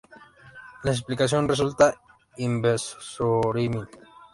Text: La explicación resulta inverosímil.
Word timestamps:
La 0.81 0.89
explicación 0.93 1.47
resulta 1.47 1.93
inverosímil. 2.37 3.87